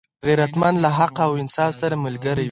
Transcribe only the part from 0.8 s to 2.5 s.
له حق او انصاف سره ملګری وي